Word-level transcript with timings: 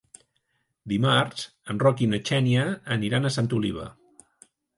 Dimarts 0.93 1.43
en 1.73 1.81
Roc 1.83 2.01
i 2.07 2.07
na 2.15 2.21
Xènia 2.31 2.65
aniran 2.97 3.29
a 3.31 3.35
Santa 3.37 3.61
Oliva. 3.61 3.87